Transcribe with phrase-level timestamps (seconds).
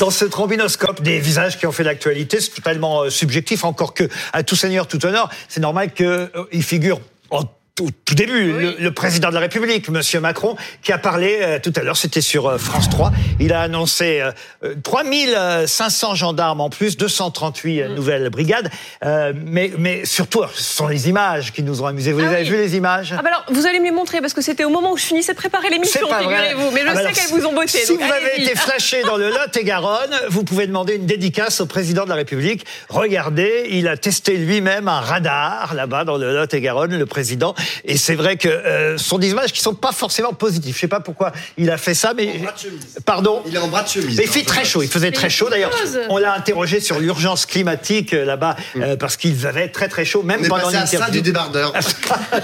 [0.00, 2.40] dans ce trombinoscope des visages qui ont fait l'actualité.
[2.40, 6.62] C'est totalement euh, subjectif, encore que à tout seigneur, tout honneur, c'est normal qu'il euh,
[6.62, 7.00] figure
[7.30, 7.44] en
[7.80, 11.58] tout, tout début, le, le président de la République, Monsieur Macron, qui a parlé euh,
[11.62, 13.10] tout à l'heure, c'était sur euh, France 3.
[13.38, 14.32] Il a annoncé euh,
[14.64, 18.70] euh, 3500 gendarmes en plus, 238 euh, nouvelles brigades.
[19.04, 22.12] Euh, mais, mais surtout, ce sont les images qui nous ont amusés.
[22.12, 22.50] Vous Ah les avez oui.
[22.50, 24.70] vu les images Ah bah alors, vous allez me les montrer parce que c'était au
[24.70, 26.70] moment où je finissais de préparer l'émission, figurez-vous.
[26.72, 27.78] Mais je Ah bah sais qu'elles vous ont botté.
[27.78, 31.66] Si donc vous avez été flashé dans le Lot-et-Garonne, vous pouvez demander une dédicace au
[31.66, 32.66] président de la République.
[32.90, 37.54] Regardez, il a testé lui-même un radar là-bas dans le Lot-et-Garonne, le président.
[37.84, 40.74] Et c'est vrai que euh, ce sont des images qui sont pas forcément positives.
[40.74, 42.98] Je sais pas pourquoi il a fait ça, mais bras de chemise.
[43.04, 43.42] pardon.
[43.46, 44.16] Il est en bras de chemise.
[44.18, 45.48] Mais il fait très chaud, il faisait très chaud.
[45.50, 45.70] D'ailleurs,
[46.08, 50.22] on l'a interrogé sur l'urgence climatique euh, là-bas, euh, parce qu'ils avaient très très chaud,
[50.22, 51.10] même On pendant l'interview.
[51.12, 51.72] du débardeur.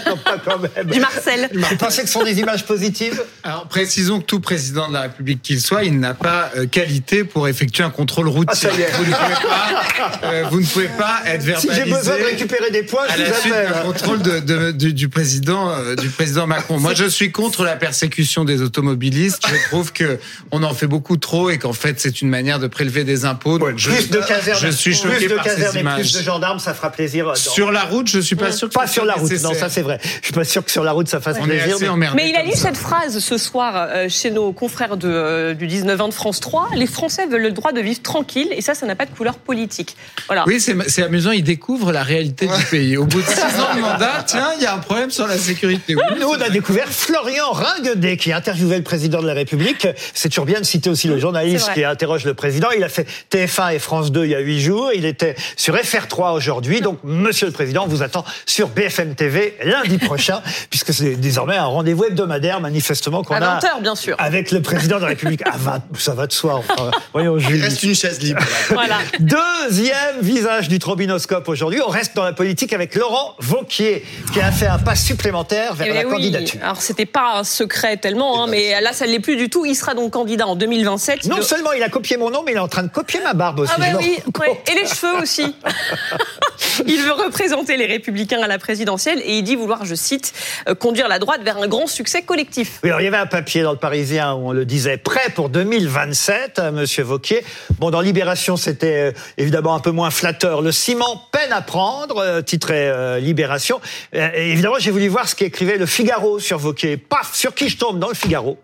[0.06, 0.86] Non, pas quand même.
[0.86, 1.48] Du Marcel.
[1.52, 5.02] Vous pensez que ce sont des images positives Alors précisons que tout président de la
[5.02, 8.68] République qu'il soit, il n'a pas euh, qualité pour effectuer un contrôle routier.
[8.72, 8.96] Ah.
[8.98, 11.74] Vous ne pouvez pas, euh, vous ne pouvez pas être Si verbalisé.
[11.84, 13.82] j'ai besoin de récupérer des points, à je vous la suite appelle.
[13.82, 16.78] contrôle de, de- du, du président euh, du président Macron.
[16.78, 19.42] Moi, je suis contre la persécution des automobilistes.
[19.48, 20.18] Je trouve que
[20.50, 23.58] on en fait beaucoup trop et qu'en fait c'est une manière de prélever des impôts.
[23.58, 26.00] Donc, je, plus de casernes, je suis choqué plus de par ces et images.
[26.00, 27.28] plus de gendarmes, ça fera plaisir.
[27.28, 28.68] euh, dans- Sur la route, je suis pas sûr.
[28.68, 29.50] Que pas sur la route, nécessaire.
[29.52, 29.98] non, ça c'est vrai.
[30.20, 31.76] Je suis pas sûr que sur la route ça fasse On est plaisir.
[31.76, 34.98] assez mais- emmerdés Mais il a lu cette phrase ce soir euh, chez nos confrères
[34.98, 36.68] de, euh, du 19-20 de France 3.
[36.74, 39.36] Les Français veulent le droit de vivre tranquille et ça, ça n'a pas de couleur
[39.38, 39.96] politique.
[40.26, 40.44] Voilà.
[40.46, 41.30] Oui, c'est c'est amusant.
[41.30, 42.98] Il découvre la réalité du pays.
[42.98, 45.38] Au bout de six ans de mandat, tiens, il y a un problème sur la
[45.38, 45.94] sécurité.
[45.94, 49.86] Oui, Nous, on a découvert Florian Ringuedet qui interviewait le président de la République.
[50.14, 52.68] C'est toujours bien de citer aussi le journaliste qui interroge le président.
[52.76, 54.90] Il a fait TF1 et France 2 il y a huit jours.
[54.94, 56.80] Il était sur FR3 aujourd'hui.
[56.80, 60.40] Donc, monsieur le président, on vous attend sur BFM TV lundi prochain,
[60.70, 64.16] puisque c'est désormais un rendez-vous hebdomadaire, manifestement, qu'on À a 20h, bien sûr.
[64.18, 65.42] avec le président de la République.
[65.46, 66.54] À 20, ça va de soi.
[66.68, 67.62] Enfin, voyons, Il Julie.
[67.62, 68.40] reste une chaise libre.
[68.70, 68.98] Voilà.
[69.20, 71.80] Deuxième visage du trombinoscope aujourd'hui.
[71.86, 75.88] On reste dans la politique avec Laurent Vauquier, qui a fait un pas supplémentaire vers
[75.90, 76.10] Eh la oui.
[76.12, 76.60] candidature.
[76.62, 79.66] Alors c'était pas un secret tellement, hein, mais là ça ne l'est plus du tout.
[79.66, 81.26] Il sera donc candidat en 2027.
[81.26, 83.20] Non De- seulement il a copié mon nom, mais il est en train de copier
[83.20, 83.72] ma barbe aussi.
[83.74, 84.62] Ah bah oui, ouais.
[84.70, 85.54] et les cheveux aussi.
[86.86, 90.32] il veut représenter les Républicains à la présidentielle et il dit vouloir, je cite,
[90.68, 92.80] euh, conduire la droite vers un grand succès collectif.
[92.82, 95.30] Oui, alors il y avait un papier dans le Parisien où on le disait prêt
[95.34, 97.44] pour 2027, euh, Monsieur Vauquier.
[97.78, 100.62] Bon, dans Libération, c'était euh, évidemment un peu moins flatteur.
[100.62, 103.80] Le ciment peine à prendre, titré euh, Libération.
[104.12, 106.96] Et évidemment, j'ai voulu voir ce qu'écrivait le Figaro sur Vauquier.
[106.96, 108.58] Paf, sur qui je tombe dans le Figaro?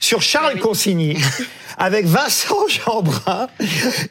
[0.00, 1.16] Sur Charles Consigny.
[1.76, 3.48] Avec Vincent Jeanbrun.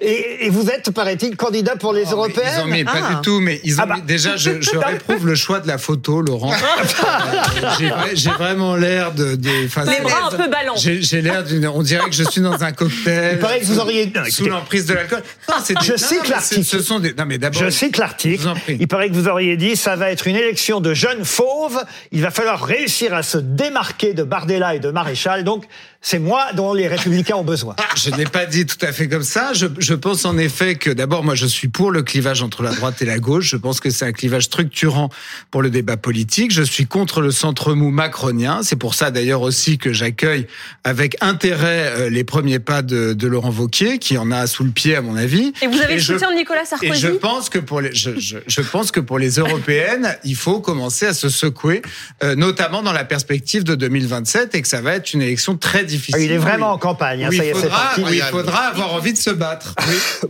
[0.01, 2.67] Et, et vous êtes, paraît-il, candidat pour les Ils ont européennes?
[2.67, 3.13] mis, pas Ah.
[3.15, 3.95] du tout, mais ils ont Ah bah.
[3.95, 6.53] mis- déjà, je, je réprouve le choix de la photo, Laurent.
[7.79, 10.75] J'ai vra- J'ai vraiment l'air de, de Les bras un peu ballants.
[10.75, 13.33] J'ai l'air d'une, on dirait que je suis dans un cocktail.
[13.33, 15.21] Il paraît que vous auriez- non, sous l'emprise de l'alcool.
[15.47, 16.63] Je non, cite non, mais l'article.
[16.65, 17.61] Ce sont des, non, mais d'abord.
[17.63, 18.47] Je cite l'article.
[18.69, 21.83] Il paraît que vous auriez dit ça va être une élection de jeunes fauves.
[22.11, 25.43] Il va falloir réussir à se démarquer de Bardella et de Maréchal.
[25.43, 25.65] Donc,
[26.01, 27.75] c'est moi dont les Républicains ont besoin.
[27.95, 29.51] Je n'ai pas dit tout à fait comme ça.
[29.53, 32.71] Je, je pense en effet que d'abord, moi, je suis pour le clivage entre la
[32.71, 33.32] droite et la gauche.
[33.41, 35.09] Je pense que c'est un clivage structurant
[35.51, 36.51] pour le débat politique.
[36.51, 38.61] Je suis contre le centre mou macronien.
[38.63, 40.47] C'est pour ça d'ailleurs aussi que j'accueille
[40.83, 44.71] avec intérêt euh, les premiers pas de, de Laurent Vauquier, qui en a sous le
[44.71, 45.53] pied à mon avis.
[45.61, 48.19] Et vous avez le soutien de Nicolas Et Sarkozy je pense que pour les, je,
[48.19, 51.81] je, je pense que pour les européennes, il faut commencer à se secouer,
[52.23, 55.83] euh, notamment dans la perspective de 2027, et que ça va être une élection très
[55.83, 56.15] difficile.
[56.19, 56.73] Ah, il est vraiment Oui.
[56.73, 57.23] en campagne.
[57.25, 59.75] hein, Oui, ça y est, il faudra, oui, il faudra avoir envie de se battre.
[59.87, 59.95] Oui.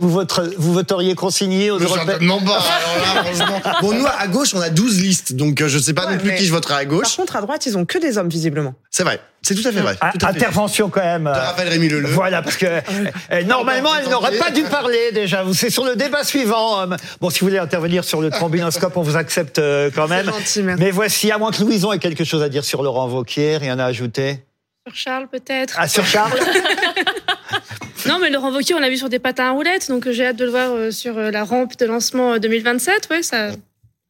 [0.58, 2.58] Vous, voteriez consigné aux Le européennes Non, bah,
[2.94, 3.60] alors là, franchement.
[3.82, 6.18] Bon, nous, à gauche, on a 12 listes, donc euh, je sais pas Ouais, non
[6.18, 7.16] plus qui je voterai à Par gauche.
[7.16, 8.74] contre, à droite, ils ont que des hommes, visiblement.
[8.90, 9.20] C'est vrai.
[9.42, 9.96] C'est tout à fait vrai.
[10.00, 10.36] Ah, Tout à fait.
[10.38, 11.24] Intervention quand même.
[11.24, 12.08] De Raphaël Rémy Leleu.
[12.08, 12.64] Voilà, parce que
[13.32, 15.42] euh, normalement, elle n'aurait pas dû parler déjà.
[15.42, 16.86] Vous- C'est sur le débat suivant.
[17.20, 20.24] Bon, si vous voulez intervenir sur le trombinoscope, on vous accepte euh, quand même.
[20.26, 20.82] gentil, merci.
[20.82, 23.78] Mais voici, à moins que Louison ait quelque chose à dire sur Laurent Vauquier, rien
[23.78, 24.44] à ajouter.
[24.86, 25.74] Sur Charles, peut-être.
[25.78, 26.32] Ah, sur Charles
[28.08, 30.26] Non, mais Laurent Wauquiez, on l'a vu sur des patins à roulettes, donc euh, j'ai
[30.26, 33.08] hâte de le voir euh, sur euh, la rampe de lancement euh, 2027.
[33.10, 33.50] Ouais, ça.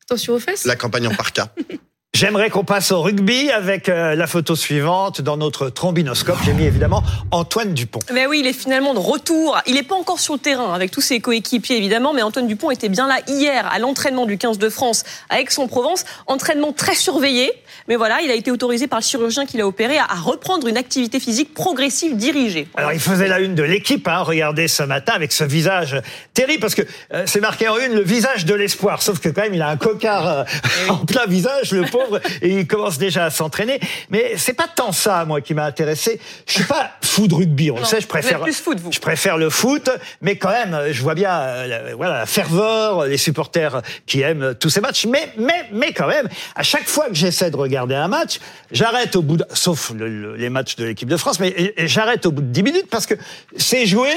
[0.03, 0.65] Attention aux fesses.
[0.65, 1.49] La campagne en parka.
[2.15, 6.39] J'aimerais qu'on passe au rugby avec la photo suivante dans notre trombinoscope.
[6.45, 7.03] J'ai mis évidemment
[7.33, 7.99] Antoine Dupont.
[8.13, 9.59] Mais oui, il est finalement de retour.
[9.67, 12.71] Il n'est pas encore sur le terrain avec tous ses coéquipiers évidemment, mais Antoine Dupont
[12.71, 16.05] était bien là hier à l'entraînement du 15 de France à Aix-en-Provence.
[16.29, 17.51] Entraînement très surveillé,
[17.87, 20.67] mais voilà, il a été autorisé par le chirurgien qui l'a opéré à, à reprendre
[20.69, 22.67] une activité physique progressive dirigée.
[22.77, 26.01] Alors, il faisait la une de l'équipe, hein, regardez ce matin, avec ce visage
[26.33, 26.83] terrible, parce que
[27.13, 29.03] euh, c'est marqué en une le visage de l'espoir.
[29.03, 30.45] Sauf que quand même, il a un cocard euh,
[30.89, 32.21] en plein visage, le pauvre.
[32.41, 33.79] et il commence déjà à s'entraîner.
[34.09, 36.19] Mais c'est pas tant ça, moi, qui m'a intéressé.
[36.47, 38.39] Je suis pas fou de rugby, on le sait, je vous préfère.
[38.39, 38.93] êtes plus foot, vous.
[38.93, 39.91] Je préfère le foot,
[40.23, 44.55] mais quand même, je vois bien, euh, la, voilà, la ferveur, les supporters qui aiment
[44.55, 45.05] tous ces matchs.
[45.05, 48.39] Mais, mais, mais quand même, à chaque fois que j'essaie de regarder un match,
[48.73, 52.27] j'arrête au bout de, sauf le- le- les matchs de l'équipe de France, mais j'arrête
[52.27, 53.15] au bout de 10 minutes parce que
[53.57, 54.11] c'est joué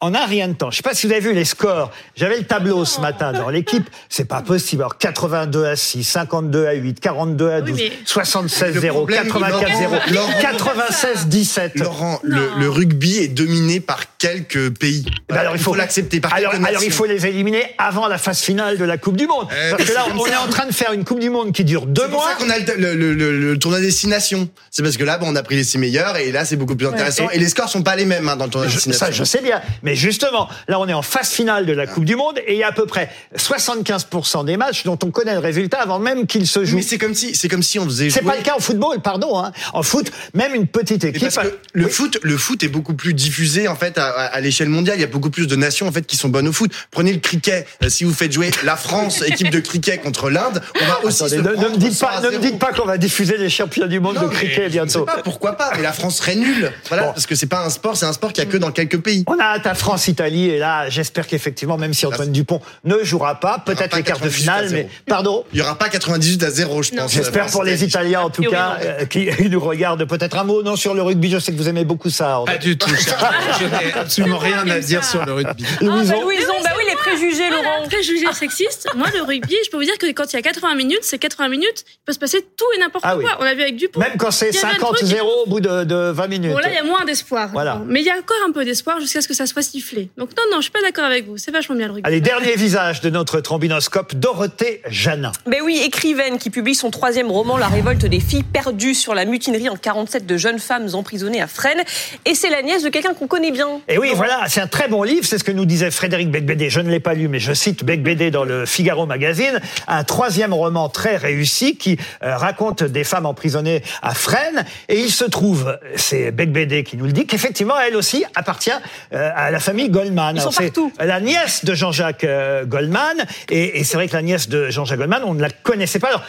[0.00, 0.70] en un rien de temps.
[0.70, 1.90] Je sais pas si vous avez vu les scores.
[2.14, 3.82] J'avais le tableau ce matin dans l'équipe.
[4.08, 4.82] C'est pas possible.
[4.82, 9.24] Alors 82 à 6, 52 à 8, 42 à 12, mais- 76 Le 0, problème,
[9.26, 11.72] 84 0, Laurent, Laurent- 96 17.
[11.80, 15.04] Laurent, le, rugby est dominé par quelques pays.
[15.28, 16.20] Ben alors, il faut l'accepter.
[16.20, 19.48] Par alors, il faut les éliminer avant la phase finale de la Coupe du Monde.
[19.50, 21.64] Eh, Parce que là, on est en train de faire une Coupe du Monde qui
[21.64, 22.28] dure deux C'est pour mois.
[22.30, 24.48] ça qu'on a le, le, le, le tournoi destination.
[24.70, 26.76] C'est parce que là, bon, on a pris les six meilleurs et là, c'est beaucoup
[26.76, 27.28] plus intéressant.
[27.32, 29.06] Et- Et, les scores sont pas les mêmes hein, dans le tournoi Je- destination.
[29.06, 29.60] ça, je sais bien.
[29.82, 32.58] Mais justement, là, on est en phase finale de la Coupe du Monde et il
[32.58, 36.26] y a à peu près 75% des matchs dont on connaît le résultat avant même
[36.26, 36.76] qu'ils se jouent.
[36.76, 38.30] Mais c'est comme si, c'est comme si on faisait C'est jouer.
[38.32, 39.38] pas le cas au football, pardon.
[39.38, 39.52] Hein.
[39.72, 41.22] En foot, même une petite Mais équipe.
[41.34, 41.90] parce que le Oui.
[41.90, 44.96] foot, le foot est beaucoup plus diffusé en fait à, à- à l'échelle mondiale.
[44.98, 46.70] Il y a beaucoup plus de nations en fait qui sont bonnes au foot.
[46.90, 47.66] Prenez le cricket.
[47.82, 51.22] Euh, si vous faites jouer la France, équipe de cricket contre l'Inde, on va aussi
[51.24, 52.42] Attendez, se ne, ne me dites 100 pas, ne me 0.
[52.44, 55.04] dites pas qu'on va diffuser les championnats du monde Non, de mais cricket bientôt.
[55.04, 56.72] pas pourquoi pas, mais la France serait nulle.
[56.88, 57.12] Voilà, Bon.
[57.12, 58.98] parce que c'est pas un sport, c'est un sport qu'il y a que dans quelques
[59.00, 59.24] pays.
[59.26, 63.40] On a hâte à France-Italie et là, j'espère qu'effectivement, même si Antoine Dupont ne jouera
[63.40, 65.44] pas, peut-être les quarts de 98 à finale, mais pardon?
[65.52, 67.02] Il y aura pas 98 à 0, je Non.
[67.02, 67.12] pense.
[67.12, 67.88] J'espère France pour les Italie.
[67.88, 71.30] Italiens en tout cas, euh, qui nous regardent peut-être un mot non sur le rugby.
[71.30, 72.42] Je sais que vous aimez beaucoup ça.
[72.46, 72.90] Pas du tout.
[72.90, 75.64] Je n'ai absolument rien à dire sur le rugby.
[75.66, 76.20] Ah, bah, Louison.
[76.22, 77.86] Louison, bah oui, les préjugés, Voilà, Laurent.
[77.88, 78.88] préjugés sexistes.
[78.94, 81.18] Moi, le rugby, je peux vous dire que quand il y a 80 minutes, c'est
[81.18, 83.24] 80 minutes, il peut se passer tout et n'importe Ah quoi.
[83.24, 83.30] oui.
[83.40, 84.00] On l'a vu avec Dupont.
[84.00, 86.52] Même quand c'est Il y avait un 50-0 truc- au bout de, de 20 minutes.
[86.52, 87.48] Bon, là, il y a moins d'espoir.
[87.52, 87.80] Voilà.
[87.86, 90.10] Mais il y a encore un peu d'espoir jusqu'à ce que ça soit sifflé.
[90.16, 91.36] Donc, non, non, je suis pas d'accord avec vous.
[91.36, 92.08] C'est vachement bien le rugby.
[92.08, 95.32] Allez, dernier visage de notre trombinoscope, Dorothée Janin.
[95.46, 99.24] Ben oui, écrivaine qui publie son troisième roman, La révolte des filles perdues sur la
[99.24, 101.82] mutinerie en 47 de jeunes femmes emprisonnées à Fresnes.
[102.24, 103.80] Et c'est la nièce de quelqu'un qu'on connaît bien.
[103.88, 106.70] Et oui, voilà, c'est un très bon livre, c'est ce que nous disait Frédéric Becbédé.
[106.70, 109.60] Je ne l'ai pas lu, mais je cite Becbédé dans le Figaro Magazine.
[109.86, 114.64] Un troisième roman très réussi qui euh, raconte des femmes emprisonnées à Fresnes.
[114.88, 118.70] Et il se trouve, c'est Becbédé qui nous le dit, qu'effectivement, elle aussi appartient
[119.12, 120.36] euh, à la famille Goldman.
[120.36, 120.92] Ils sont c'est partout.
[120.98, 123.26] la nièce de Jean-Jacques euh, Goldman.
[123.50, 126.08] Et, et c'est vrai que la nièce de Jean-Jacques Goldman, on ne la connaissait pas.
[126.08, 126.22] Alors,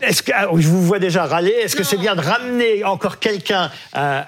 [0.00, 3.18] est-ce que, ah, je vous vois déjà râler, est-ce que c'est bien de ramener encore
[3.18, 4.24] quelqu'un à, à-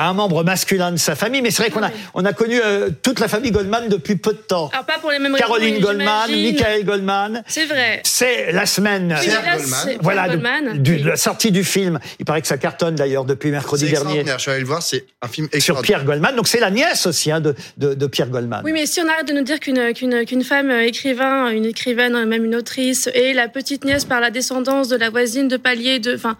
[0.00, 1.40] à- à un membre masculin de sa famille?
[1.42, 4.32] Mais c'est vrai qu'on a, on a connu euh, toute la famille Goldman depuis peu
[4.32, 4.70] de temps.
[4.72, 6.30] Alors, pas pour les mêmes raisons, Caroline Goldman.
[6.30, 7.42] Michael Goldman.
[7.46, 8.00] C'est vrai.
[8.04, 9.16] C'est la semaine.
[9.20, 9.96] Oui, là, Goldman.
[10.02, 10.78] Voilà, de, Goldman.
[10.82, 11.98] du- de la sortie du film.
[12.18, 14.24] Il paraît que ça cartonne d'ailleurs depuis mercredi C'est dernier.
[14.26, 15.80] Je suis allé le voir, c'est un film sur.
[15.82, 16.36] Pierre Goldman.
[16.36, 18.60] Donc c'est la nièce aussi hein, de, de, de Pierre Goldman.
[18.64, 21.64] Oui, mais si on arrête de nous dire qu'une qu'une qu'une femme euh, écrivain, une
[21.64, 25.56] écrivaine, même une autrice, est la petite nièce par la descendance de la voisine de
[25.56, 26.36] palier de, enfin,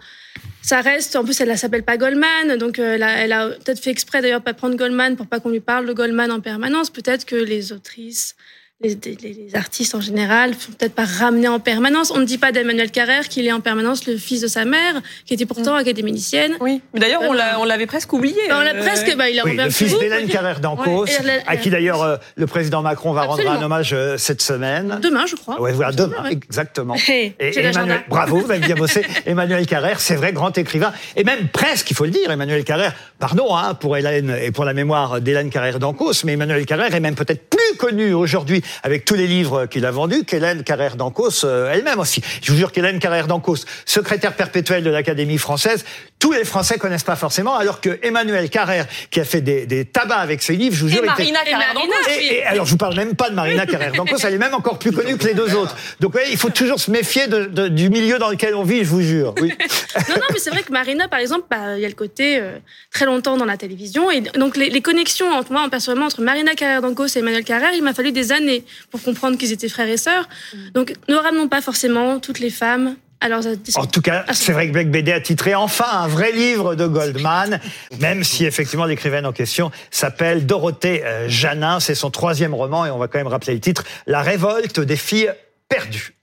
[0.61, 1.15] ça reste.
[1.15, 3.91] En plus, elle ne s'appelle pas Goldman, donc euh, elle a, elle a peut-être fait
[3.91, 6.89] exprès d'ailleurs pas prendre Goldman pour pas qu'on lui parle de Goldman en permanence.
[6.89, 8.35] Peut-être que les autrices.
[8.83, 12.11] Les, les- les artistes en général sont peut-être pas ramenés en permanence.
[12.11, 15.01] On ne dit pas d'Emmanuel Carrère qu'il est en permanence le fils de sa mère,
[15.25, 16.57] qui était pourtant académicienne.
[16.59, 16.81] Oui.
[16.93, 18.35] Mais d'ailleurs, on l'a- on l'avait presque oublié.
[18.49, 21.43] Ben, on l'a Euh, presque, bah, il a Oui, le fils d'Hélène Carrère d'Ancos, Ouais,
[21.47, 24.99] à qui d'ailleurs euh, le président Macron va rendre un hommage euh, cette semaine.
[25.01, 25.61] Demain, je crois.
[25.61, 26.31] Ouais, voilà, demain, Ouais.
[26.33, 26.95] exactement.
[27.07, 27.57] Hey, Et.
[27.57, 29.01] Emmanuel, bravo, vous avez bien bossé.
[29.25, 30.91] Emmanuel Carrère, c'est vrai, grand écrivain.
[31.15, 34.65] Et même presque, il faut le dire, Emmanuel Carrère, pardon hein, pour Hélène et pour
[34.65, 39.05] la mémoire d'Hélène Carrère d'Ancos, mais Emmanuel Carrère est même peut-être plus connu aujourd'hui avec
[39.05, 42.21] tous les livres qu'il a vendus qu'Hélène Carrère d'Ancos euh, elle-même aussi.
[42.41, 45.85] Je vous jure qu'Hélène Carrère d'Ancos, secrétaire perpétuelle de l'Académie française,
[46.19, 49.85] tous les Français connaissent pas forcément, alors que Emmanuel Carrère, qui a fait des, des
[49.85, 52.11] tabacs avec ses livres, je vous jure, était- Marina Et Carrère Marina, d'Ancos.
[52.19, 54.53] et, et alors, je vous parle même pas de Marina Carrère d'Ancos, elle est même
[54.53, 55.75] encore plus connue que les deux autres.
[55.99, 58.79] Donc, ouais, il faut toujours se méfier de- de- du milieu dans lequel on vit,
[58.85, 59.33] je vous jure.
[59.41, 59.51] Oui.
[60.09, 62.39] Non, non, mais c'est vrai que Marina, par exemple, bah, il y a le côté
[62.39, 62.57] euh,
[62.91, 64.09] très longtemps dans la télévision.
[64.11, 67.62] Et donc, les, les connexions, entre moi, personnellement, entre Marina Carrère d'Ancos et Emmanuel Carrère,
[67.73, 70.27] il m'a fallu des années pour comprendre qu'ils étaient frères et sœurs.
[70.73, 73.43] Donc, ne ramenons pas forcément toutes les femmes à leurs
[73.75, 76.85] En tout cas, c'est vrai que Black BD a titré enfin un vrai livre de
[76.85, 77.59] Goldman,
[77.99, 81.79] même si effectivement l'écrivaine en question s'appelle Dorothée euh, Janin.
[81.79, 84.97] C'est son troisième roman et on va quand même rappeler le titre, La révolte des
[84.97, 85.31] filles
[85.69, 86.15] perdues.